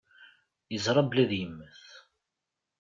[0.73, 1.81] Yeẓra belli ad immet.